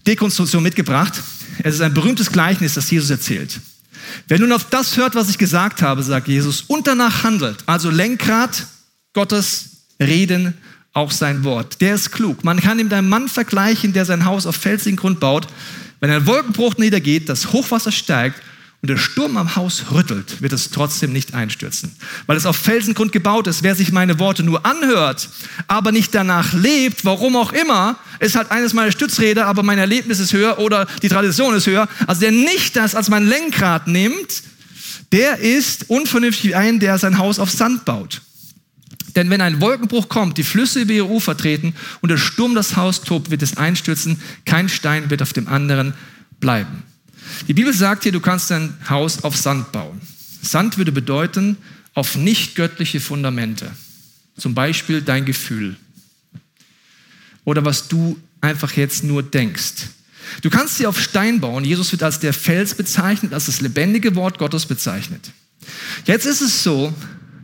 [0.06, 1.22] Dekonstruktion mitgebracht.
[1.60, 3.60] Es ist ein berühmtes Gleichnis, das Jesus erzählt.
[4.28, 7.90] Wer nun auf das hört, was ich gesagt habe, sagt Jesus, und danach handelt, also
[7.90, 8.66] Lenkrad
[9.14, 10.56] Gottes Reden,
[10.92, 11.80] auch sein Wort.
[11.82, 12.44] Der ist klug.
[12.44, 15.48] Man kann ihm mit einem Mann vergleichen, der sein Haus auf felsigen Grund baut.
[16.00, 18.42] Wenn ein Wolkenbruch niedergeht, das Hochwasser steigt
[18.84, 23.14] und der Sturm am Haus rüttelt, wird es trotzdem nicht einstürzen, weil es auf Felsengrund
[23.14, 23.64] gebaut ist.
[23.64, 25.30] Wer sich meine Worte nur anhört,
[25.68, 30.20] aber nicht danach lebt, warum auch immer, ist halt eines meiner Stützräder, aber mein Erlebnis
[30.20, 31.88] ist höher oder die Tradition ist höher.
[32.08, 34.44] Also der nicht das als mein Lenkrad nimmt,
[35.14, 38.22] der ist unvernünftig wie ein, der sein Haus auf Sand baut.
[39.16, 42.76] Denn wenn ein Wolkenbruch kommt, die Flüsse über ihr Ufer treten und der Sturm das
[42.76, 45.94] Haus tobt, wird es einstürzen, kein Stein wird auf dem anderen
[46.42, 46.84] bleiben.
[47.48, 50.02] Die Bibel sagt hier, du kannst dein Haus auf Sand bauen.
[50.42, 51.58] Sand würde bedeuten,
[51.94, 53.72] auf nicht göttliche Fundamente.
[54.38, 55.76] Zum Beispiel dein Gefühl.
[57.46, 59.88] Oder was du einfach jetzt nur denkst.
[60.42, 61.64] Du kannst sie auf Stein bauen.
[61.64, 65.32] Jesus wird als der Fels bezeichnet, als das lebendige Wort Gottes bezeichnet.
[66.06, 66.94] Jetzt ist es so,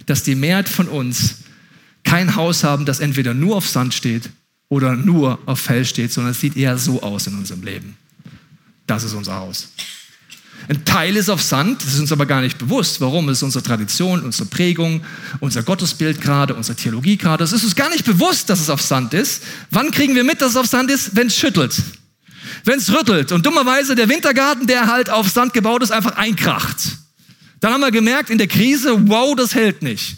[0.05, 1.35] dass die Mehrheit von uns
[2.03, 4.29] kein Haus haben, das entweder nur auf Sand steht
[4.67, 7.95] oder nur auf Fels steht, sondern es sieht eher so aus in unserem Leben.
[8.89, 9.67] Das ist unser Haus.
[10.67, 12.99] Ein Teil ist auf Sand, das ist uns aber gar nicht bewusst.
[13.01, 13.29] Warum?
[13.29, 15.03] Es ist unsere Tradition, unsere Prägung,
[15.39, 17.43] unser Gottesbild gerade, unsere Theologie gerade.
[17.43, 19.43] Es ist uns gar nicht bewusst, dass es auf Sand ist.
[19.69, 21.15] Wann kriegen wir mit, dass es auf Sand ist?
[21.15, 21.75] Wenn es schüttelt.
[22.65, 26.77] wenn es rüttelt und dummerweise der Wintergarten, der halt auf Sand gebaut ist, einfach einkracht.
[27.59, 30.17] Dann haben wir gemerkt in der Krise, wow, das hält nicht.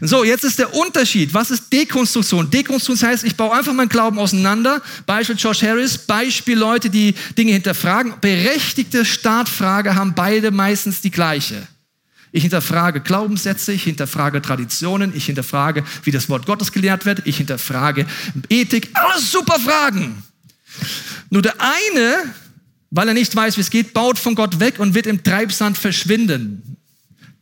[0.00, 1.34] So, jetzt ist der Unterschied.
[1.34, 2.50] Was ist Dekonstruktion?
[2.50, 4.80] Dekonstruktion heißt, ich baue einfach meinen Glauben auseinander.
[5.06, 8.14] Beispiel Josh Harris, Beispiel Leute, die Dinge hinterfragen.
[8.20, 11.66] Berechtigte Startfrage haben beide meistens die gleiche.
[12.30, 17.38] Ich hinterfrage Glaubenssätze, ich hinterfrage Traditionen, ich hinterfrage, wie das Wort Gottes gelehrt wird, ich
[17.38, 18.06] hinterfrage
[18.50, 18.90] Ethik.
[18.92, 20.22] Alles super Fragen.
[21.30, 22.34] Nur der eine,
[22.90, 25.78] weil er nicht weiß, wie es geht, baut von Gott weg und wird im Treibsand
[25.78, 26.67] verschwinden.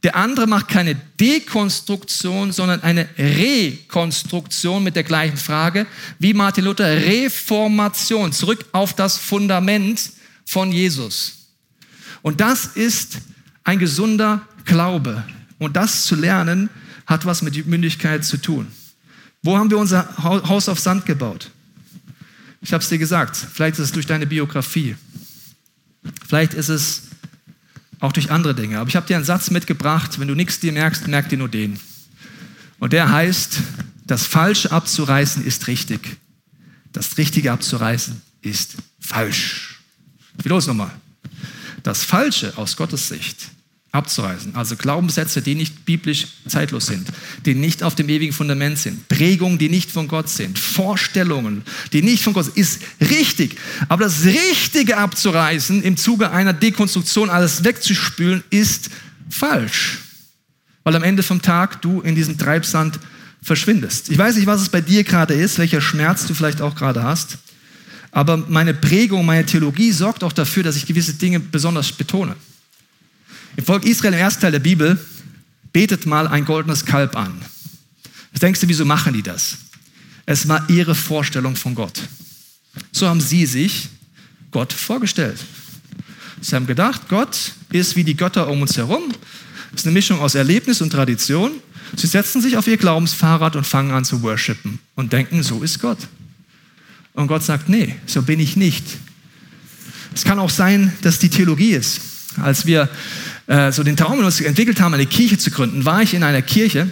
[0.02, 5.86] Der andere macht keine Dekonstruktion, sondern eine Rekonstruktion mit der gleichen Frage,
[6.18, 10.10] wie Martin Luther, Reformation, zurück auf das Fundament
[10.44, 11.48] von Jesus.
[12.22, 13.18] Und das ist
[13.64, 15.24] ein gesunder Glaube.
[15.58, 16.68] Und das zu lernen,
[17.06, 18.66] hat was mit Mündigkeit zu tun.
[19.42, 21.50] Wo haben wir unser Haus auf Sand gebaut?
[22.60, 24.96] Ich habe es dir gesagt, vielleicht ist es durch deine Biografie.
[26.26, 27.02] Vielleicht ist es
[28.00, 28.78] auch durch andere Dinge.
[28.78, 31.48] Aber ich habe dir einen Satz mitgebracht, wenn du nichts dir merkst, merk dir nur
[31.48, 31.78] den.
[32.78, 33.60] Und der heißt,
[34.06, 36.18] das Falsche abzureißen ist richtig.
[36.92, 39.80] Das Richtige abzureißen ist falsch.
[40.42, 40.90] Wie los nochmal.
[41.82, 43.48] Das Falsche aus Gottes Sicht
[43.96, 44.54] abzureißen.
[44.54, 47.08] Also Glaubenssätze, die nicht biblisch zeitlos sind,
[47.44, 52.02] die nicht auf dem ewigen Fundament sind, Prägungen, die nicht von Gott sind, Vorstellungen, die
[52.02, 53.56] nicht von Gott sind, ist richtig.
[53.88, 58.90] Aber das Richtige abzureißen, im Zuge einer Dekonstruktion alles wegzuspülen, ist
[59.30, 59.98] falsch.
[60.84, 63.00] Weil am Ende vom Tag du in diesem Treibsand
[63.42, 64.10] verschwindest.
[64.10, 67.02] Ich weiß nicht, was es bei dir gerade ist, welcher Schmerz du vielleicht auch gerade
[67.02, 67.38] hast.
[68.12, 72.34] Aber meine Prägung, meine Theologie sorgt auch dafür, dass ich gewisse Dinge besonders betone.
[73.56, 74.98] Im Volk Israel im ersten Teil der Bibel
[75.72, 77.40] betet mal ein goldenes Kalb an.
[78.32, 79.56] Was denkst du, wieso machen die das?
[80.26, 82.02] Es war ihre Vorstellung von Gott.
[82.92, 83.88] So haben sie sich
[84.50, 85.38] Gott vorgestellt.
[86.40, 89.02] Sie haben gedacht, Gott ist wie die Götter um uns herum.
[89.70, 91.52] Das ist eine Mischung aus Erlebnis und Tradition.
[91.96, 95.80] Sie setzen sich auf ihr Glaubensfahrrad und fangen an zu worshipen und denken, so ist
[95.80, 95.98] Gott.
[97.14, 98.84] Und Gott sagt, nee, so bin ich nicht.
[100.14, 102.00] Es kann auch sein, dass die Theologie ist.
[102.42, 102.88] Als wir
[103.46, 106.22] äh, so den Traum in uns entwickelt haben, eine Kirche zu gründen, war ich in
[106.22, 106.88] einer Kirche.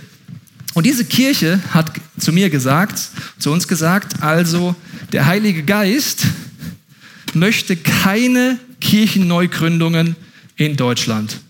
[0.75, 3.01] Und diese Kirche hat zu mir gesagt,
[3.39, 4.75] zu uns gesagt, also
[5.13, 6.27] der Heilige Geist
[7.33, 10.17] möchte keine Kirchenneugründungen
[10.57, 11.41] in Deutschland.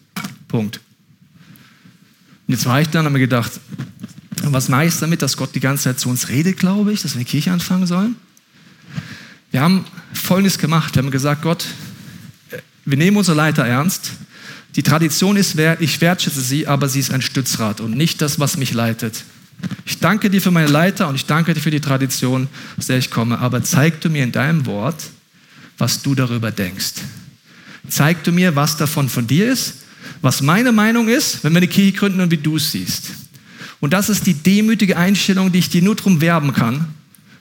[0.49, 0.81] Punkt.
[2.47, 3.53] Und jetzt war ich dann und habe mir gedacht,
[4.43, 7.15] was mache ich damit, dass Gott die ganze Zeit zu uns redet, glaube ich, dass
[7.15, 8.17] wir eine Kirche anfangen sollen?
[9.51, 10.95] Wir haben Folgendes gemacht.
[10.95, 11.65] Wir haben gesagt, Gott,
[12.85, 14.13] wir nehmen unsere Leiter ernst.
[14.77, 18.57] Die Tradition ist, ich wertschätze sie, aber sie ist ein Stützrad und nicht das, was
[18.57, 19.25] mich leitet.
[19.87, 22.99] Ich danke dir für meine Leiter und ich danke dir für die Tradition, aus der
[22.99, 25.03] ich komme, aber zeig du mir in deinem Wort,
[25.79, 26.95] was du darüber denkst.
[27.89, 29.75] Zeig du mir, was davon von dir ist,
[30.23, 33.11] was meine Meinung ist, wenn wir eine Kirche gründen und wie du es siehst.
[33.81, 36.89] Und das ist die demütige Einstellung, die ich dir nur darum werben kann,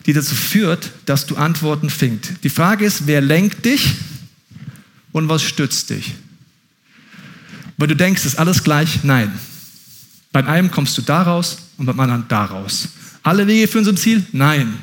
[0.06, 2.44] die dazu führt, dass du Antworten findest.
[2.44, 3.94] Die Frage ist, wer lenkt dich
[5.14, 6.14] und was stützt dich?
[7.78, 9.04] Weil du denkst, ist alles gleich?
[9.04, 9.32] Nein.
[10.32, 12.90] Beim einen kommst du daraus und beim anderen daraus.
[13.22, 14.26] Alle Wege führen zum Ziel?
[14.32, 14.74] Nein.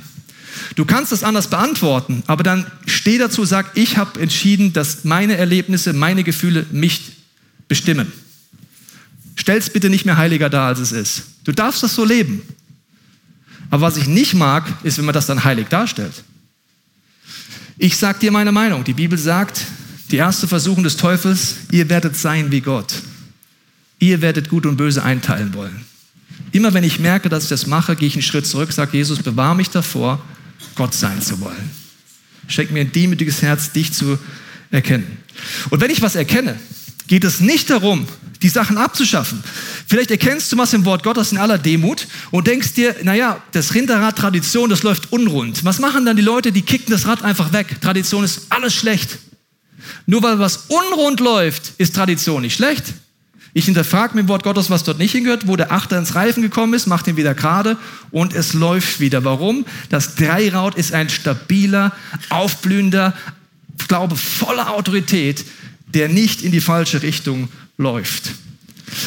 [0.74, 5.36] Du kannst das anders beantworten, aber dann steh dazu, sag, ich habe entschieden, dass meine
[5.36, 7.12] Erlebnisse, meine Gefühle mich
[7.68, 8.12] bestimmen.
[9.36, 11.22] Stell's bitte nicht mehr heiliger dar, als es ist.
[11.44, 12.42] Du darfst das so leben.
[13.70, 16.12] Aber was ich nicht mag, ist, wenn man das dann heilig darstellt.
[17.78, 18.84] Ich sag dir meine Meinung.
[18.84, 19.62] Die Bibel sagt,
[20.10, 22.94] die erste Versuchung des Teufels, ihr werdet sein wie Gott.
[23.98, 25.84] Ihr werdet Gut und Böse einteilen wollen.
[26.52, 29.22] Immer wenn ich merke, dass ich das mache, gehe ich einen Schritt zurück, sage Jesus,
[29.22, 30.20] bewahre mich davor,
[30.74, 31.70] Gott sein zu wollen.
[32.48, 34.18] Schenk mir ein demütiges Herz, dich zu
[34.70, 35.18] erkennen.
[35.70, 36.58] Und wenn ich was erkenne,
[37.06, 38.06] geht es nicht darum,
[38.42, 39.44] die Sachen abzuschaffen.
[39.86, 43.74] Vielleicht erkennst du was im Wort Gottes in aller Demut und denkst dir, naja, das
[43.74, 45.64] Rinderrad Tradition, das läuft unrund.
[45.64, 47.80] Was machen dann die Leute, die kicken das Rad einfach weg?
[47.80, 49.18] Tradition ist alles schlecht.
[50.06, 52.84] Nur weil was unrund läuft, ist Tradition nicht schlecht.
[53.52, 56.42] Ich hinterfrage mit dem Wort Gottes, was dort nicht hingehört, wo der Achter ins Reifen
[56.42, 57.76] gekommen ist, macht ihn wieder gerade
[58.12, 59.24] und es läuft wieder.
[59.24, 59.66] Warum?
[59.88, 61.92] Das Dreiraut ist ein stabiler,
[62.28, 63.14] aufblühender,
[63.88, 65.44] Glaube voller Autorität,
[65.88, 68.30] der nicht in die falsche Richtung läuft.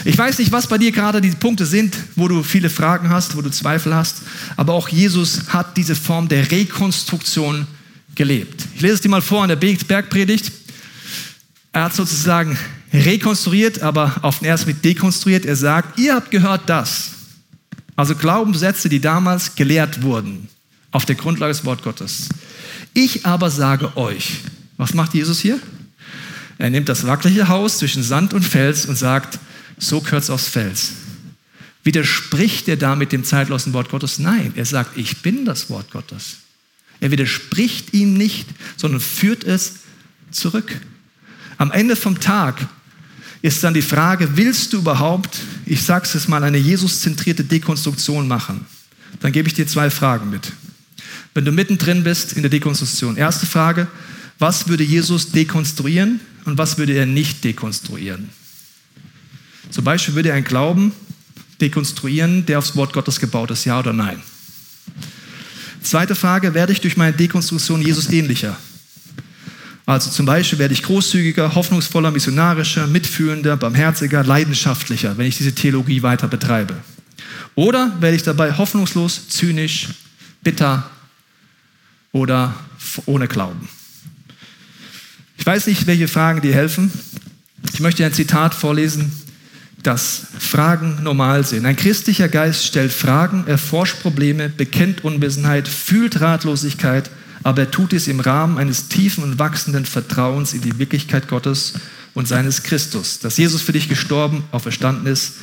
[0.03, 3.37] Ich weiß nicht, was bei dir gerade die Punkte sind, wo du viele Fragen hast,
[3.37, 4.23] wo du Zweifel hast,
[4.57, 7.67] aber auch Jesus hat diese Form der Rekonstruktion
[8.15, 8.65] gelebt.
[8.75, 10.51] Ich lese es dir mal vor an der Bergpredigt.
[11.73, 12.57] Er hat sozusagen
[12.93, 15.45] rekonstruiert, aber auf den ersten Blick dekonstruiert.
[15.45, 17.11] Er sagt, ihr habt gehört das.
[17.95, 20.47] Also Glaubenssätze, die damals gelehrt wurden.
[20.91, 22.29] Auf der Grundlage des Wort Gottes.
[22.93, 24.41] Ich aber sage euch,
[24.77, 25.59] was macht Jesus hier?
[26.59, 29.39] Er nimmt das wackelige Haus zwischen Sand und Fels und sagt,
[29.79, 30.91] so es aufs Fels.
[31.83, 34.19] Widerspricht er damit dem zeitlosen Wort Gottes?
[34.19, 36.37] Nein, er sagt, ich bin das Wort Gottes.
[36.99, 39.79] Er widerspricht ihm nicht, sondern führt es
[40.31, 40.79] zurück.
[41.57, 42.67] Am Ende vom Tag
[43.41, 48.65] ist dann die Frage, willst du überhaupt, ich sage es mal, eine Jesus-zentrierte Dekonstruktion machen?
[49.19, 50.53] Dann gebe ich dir zwei Fragen mit.
[51.33, 53.17] Wenn du mittendrin bist in der Dekonstruktion.
[53.17, 53.87] Erste Frage,
[54.39, 58.29] was würde Jesus dekonstruieren und was würde er nicht dekonstruieren?
[59.69, 60.91] Zum Beispiel würde er einen Glauben
[61.59, 64.21] dekonstruieren, der aufs Wort Gottes gebaut ist, ja oder nein?
[65.81, 68.57] Zweite Frage, werde ich durch meine Dekonstruktion Jesus ähnlicher?
[69.85, 76.03] Also zum Beispiel werde ich großzügiger, hoffnungsvoller, missionarischer, mitfühlender, barmherziger, leidenschaftlicher, wenn ich diese Theologie
[76.03, 76.75] weiter betreibe.
[77.55, 79.89] Oder werde ich dabei hoffnungslos, zynisch,
[80.41, 80.89] bitter
[82.13, 82.55] oder
[83.05, 83.67] ohne Glauben?
[85.37, 86.91] Ich weiß nicht, welche Fragen dir helfen.
[87.73, 89.11] Ich möchte ein Zitat vorlesen,
[89.83, 91.65] das Fragen normal sind.
[91.65, 97.09] Ein christlicher Geist stellt Fragen, erforscht Probleme, bekennt Unwissenheit, fühlt Ratlosigkeit,
[97.43, 101.73] aber er tut es im Rahmen eines tiefen und wachsenden Vertrauens in die Wirklichkeit Gottes
[102.13, 105.33] und seines Christus, dass Jesus für dich gestorben, auferstanden ist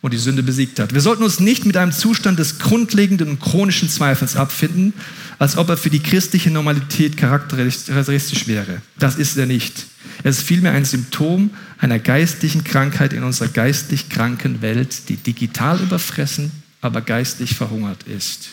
[0.00, 0.92] und die Sünde besiegt hat.
[0.92, 4.92] Wir sollten uns nicht mit einem Zustand des grundlegenden und chronischen Zweifels abfinden,
[5.38, 8.82] als ob er für die christliche Normalität charakteristisch wäre.
[8.98, 9.86] Das ist er nicht.
[10.24, 15.80] Er ist vielmehr ein Symptom einer geistlichen Krankheit in unserer geistlich kranken Welt, die digital
[15.80, 18.50] überfressen, aber geistlich verhungert ist.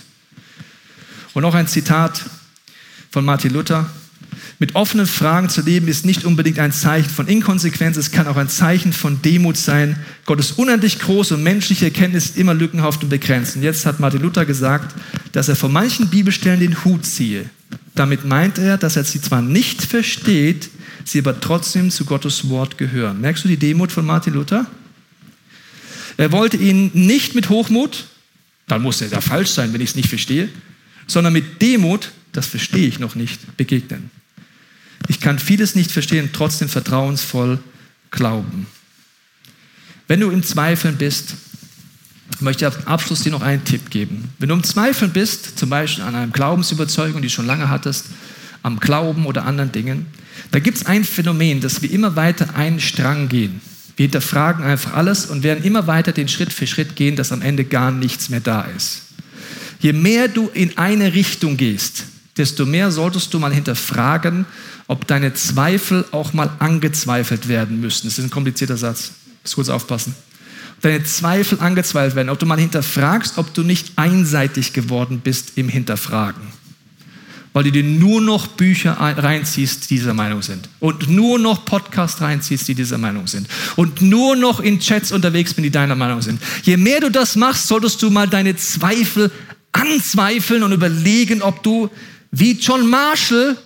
[1.34, 2.24] Und noch ein Zitat
[3.10, 3.90] von Martin Luther.
[4.60, 8.36] Mit offenen Fragen zu leben ist nicht unbedingt ein Zeichen von Inkonsequenz, es kann auch
[8.36, 9.98] ein Zeichen von Demut sein.
[10.26, 13.56] Gottes unendlich große und menschliche Erkenntnis ist immer lückenhaft und begrenzt.
[13.56, 14.96] Und jetzt hat Martin Luther gesagt,
[15.32, 17.50] dass er von manchen Bibelstellen den Hut ziehe.
[17.96, 20.70] Damit meint er, dass er sie zwar nicht versteht,
[21.06, 23.22] sie aber trotzdem zu Gottes Wort gehören.
[23.22, 24.68] Merkst du die Demut von Martin Luther?
[26.18, 28.06] Er wollte ihn nicht mit Hochmut,
[28.68, 30.50] dann muss er ja falsch sein, wenn ich es nicht verstehe,
[31.08, 34.12] sondern mit Demut, das verstehe ich noch nicht, begegnen.
[35.08, 37.60] Ich kann vieles nicht verstehen, trotzdem vertrauensvoll
[38.12, 38.68] glauben.
[40.08, 41.36] Wenn du im Zweifeln bist,
[42.40, 44.30] möchte ich am Abschluss dir noch einen Tipp geben.
[44.40, 48.06] Wenn du im Zweifeln bist, zum Beispiel an einer Glaubensüberzeugung, die du schon lange hattest,
[48.64, 50.08] am Glauben oder anderen Dingen,
[50.52, 53.62] da gibt es ein Phänomen, dass wir immer weiter einen Strang gehen.
[53.98, 57.42] Wir hinterfragen einfach alles und werden immer weiter den Schritt für Schritt gehen, dass am
[57.42, 59.02] Ende gar nichts mehr da ist.
[59.82, 62.06] Je mehr du in eine Richtung gehst,
[62.40, 64.46] desto mehr solltest du mal hinterfragen,
[64.88, 68.08] ob deine Zweifel auch mal angezweifelt werden müssen.
[68.08, 69.12] Das ist ein komplizierter Satz.
[69.44, 70.16] Muss kurz aufpassen.
[70.82, 75.68] Deine Zweifel angezweifelt werden, ob du mal hinterfragst, ob du nicht einseitig geworden bist im
[75.68, 76.42] Hinterfragen.
[77.52, 80.70] Weil du dir nur noch Bücher reinziehst, die dieser Meinung sind.
[80.80, 83.48] Und nur noch Podcasts reinziehst, die dieser Meinung sind.
[83.76, 86.42] Und nur noch in Chats unterwegs bin, die deiner Meinung sind.
[86.64, 89.32] Je mehr du das machst, solltest du mal deine Zweifel
[89.72, 91.90] anzweifeln und überlegen, ob du
[92.32, 93.58] wie John Marshall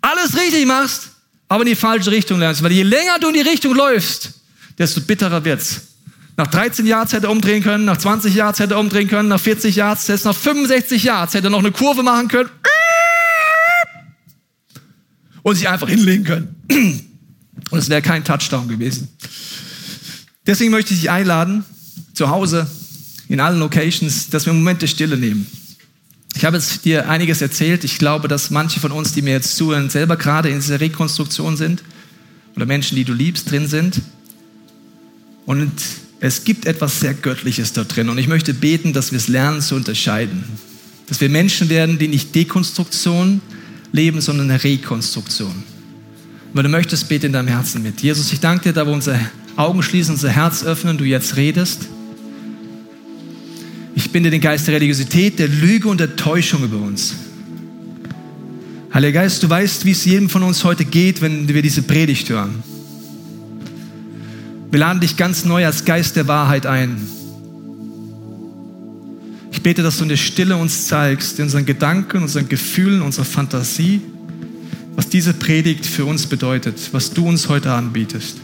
[0.00, 1.10] alles richtig machst,
[1.48, 2.62] aber in die falsche Richtung lernst.
[2.62, 4.30] Weil je länger du in die Richtung läufst,
[4.78, 5.80] desto bitterer wird's.
[6.36, 9.40] Nach 13 Yards hätte er umdrehen können, nach 20 Yards hätte er umdrehen können, nach
[9.40, 12.50] 40 Yards, nach 65 Yards hätte er noch eine Kurve machen können
[15.42, 16.56] und sich einfach hinlegen können.
[17.70, 19.08] Und es wäre kein Touchdown gewesen.
[20.46, 21.64] Deswegen möchte ich dich einladen,
[22.12, 22.68] zu Hause,
[23.28, 25.46] in allen Locations, dass wir einen Moment der Stille nehmen.
[26.36, 27.84] Ich habe jetzt dir einiges erzählt.
[27.84, 31.56] Ich glaube, dass manche von uns, die mir jetzt zuhören, selber gerade in dieser Rekonstruktion
[31.56, 31.82] sind
[32.56, 34.00] oder Menschen, die du liebst, drin sind.
[35.46, 35.72] Und
[36.20, 38.08] es gibt etwas sehr Göttliches da drin.
[38.08, 40.44] Und ich möchte beten, dass wir es lernen zu unterscheiden.
[41.06, 43.40] Dass wir Menschen werden, die nicht Dekonstruktion
[43.92, 45.50] leben, sondern eine Rekonstruktion.
[45.52, 48.00] Und wenn du möchtest, bete in deinem Herzen mit.
[48.00, 49.20] Jesus, ich danke dir, da wo unsere
[49.56, 51.88] Augen schließen, unser Herz öffnen, du jetzt redest.
[53.94, 57.14] Ich binde den Geist der Religiosität, der Lüge und der Täuschung über uns.
[58.92, 62.28] Heiliger Geist, du weißt, wie es jedem von uns heute geht, wenn wir diese Predigt
[62.28, 62.62] hören.
[64.70, 66.96] Wir laden dich ganz neu als Geist der Wahrheit ein.
[69.52, 73.24] Ich bete, dass du in der Stille uns zeigst, in unseren Gedanken, unseren Gefühlen, unserer
[73.24, 74.00] Fantasie,
[74.96, 78.43] was diese Predigt für uns bedeutet, was du uns heute anbietest.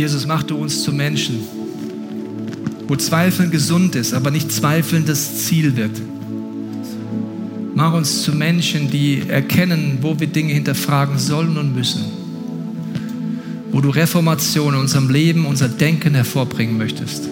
[0.00, 1.40] Jesus, mach du uns zu Menschen,
[2.88, 5.90] wo Zweifeln gesund ist, aber nicht Zweifeln das Ziel wird.
[7.74, 12.00] Mach uns zu Menschen, die erkennen, wo wir Dinge hinterfragen sollen und müssen.
[13.72, 17.28] Wo du Reformation in unserem Leben, unser Denken hervorbringen möchtest.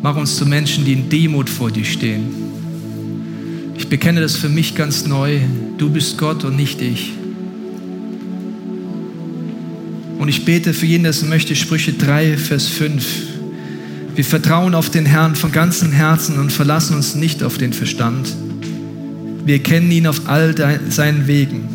[0.00, 2.28] Mach uns zu Menschen, die in Demut vor dir stehen.
[3.76, 5.40] Ich bekenne das für mich ganz neu.
[5.78, 7.10] Du bist Gott und nicht ich.
[10.28, 13.02] Und ich bete für jeden, der möchte, Sprüche 3, Vers 5.
[14.14, 18.28] Wir vertrauen auf den Herrn von ganzem Herzen und verlassen uns nicht auf den Verstand.
[19.46, 20.54] Wir kennen ihn auf all
[20.90, 21.66] seinen Wegen.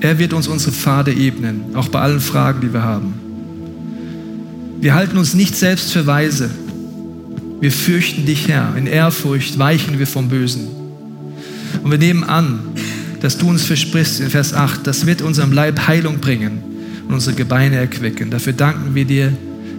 [0.00, 3.14] Er wird uns unsere Pfade ebnen, auch bei allen Fragen, die wir haben.
[4.80, 6.50] Wir halten uns nicht selbst für weise.
[7.60, 8.74] Wir fürchten dich, Herr.
[8.76, 10.66] In Ehrfurcht weichen wir vom Bösen.
[11.84, 12.58] Und wir nehmen an,
[13.20, 16.71] dass du uns versprichst in Vers 8, das wird unserem Leib Heilung bringen
[17.08, 18.30] und unsere Gebeine erquicken.
[18.30, 19.32] Dafür danken wir dir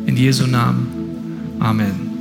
[0.05, 1.57] in Jesu Namen.
[1.59, 2.13] Amen.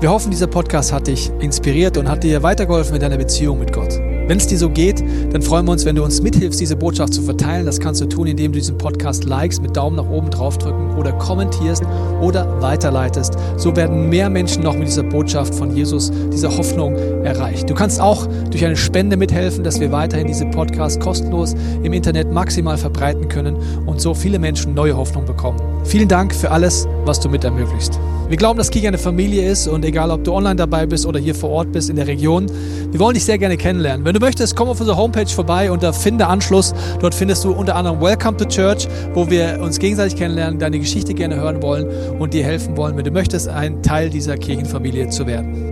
[0.00, 3.70] Wir hoffen, dieser Podcast hat dich inspiriert und hat dir weitergeholfen in deiner Beziehung mit
[3.70, 4.00] Gott.
[4.30, 5.02] Wenn es dir so geht,
[5.32, 7.66] dann freuen wir uns, wenn du uns mithilfst, diese Botschaft zu verteilen.
[7.66, 11.10] Das kannst du tun, indem du diesen Podcast likest, mit Daumen nach oben draufdrücken oder
[11.10, 11.82] kommentierst
[12.20, 13.36] oder weiterleitest.
[13.56, 17.68] So werden mehr Menschen noch mit dieser Botschaft von Jesus, dieser Hoffnung erreicht.
[17.68, 22.30] Du kannst auch durch eine Spende mithelfen, dass wir weiterhin diese Podcast kostenlos im Internet
[22.30, 25.58] maximal verbreiten können und so viele Menschen neue Hoffnung bekommen.
[25.82, 27.98] Vielen Dank für alles, was du mit ermöglicht.
[28.30, 31.18] Wir glauben, dass Kirche eine Familie ist und egal, ob du online dabei bist oder
[31.18, 32.46] hier vor Ort bist in der Region,
[32.92, 34.06] wir wollen dich sehr gerne kennenlernen.
[34.06, 36.72] Wenn du möchtest, komm auf unsere Homepage vorbei unter Finde Anschluss.
[37.00, 41.12] Dort findest du unter anderem Welcome to Church, wo wir uns gegenseitig kennenlernen, deine Geschichte
[41.12, 41.88] gerne hören wollen
[42.20, 45.69] und dir helfen wollen, wenn du möchtest, ein Teil dieser Kirchenfamilie zu werden.